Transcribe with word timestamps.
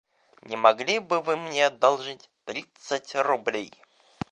Не 0.41 0.57
могли 0.57 0.87
ли 0.93 0.97
бы 0.99 1.21
вы 1.21 1.37
мне 1.37 1.67
одолжить 1.67 2.31
тридцать 2.45 3.13
рублей? 3.13 3.71